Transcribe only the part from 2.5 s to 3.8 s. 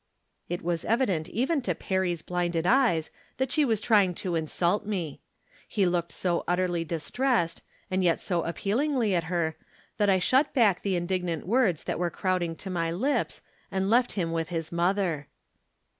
eyes that she was